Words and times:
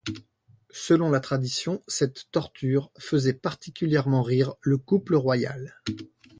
Selon 0.73 1.11
la 1.11 1.19
tradition, 1.19 1.83
cette 1.87 2.31
torture 2.31 2.89
faisait 2.97 3.35
particulièrement 3.35 4.23
rire 4.23 4.55
le 4.61 4.79
couple 4.79 5.13
royal. 5.13 5.79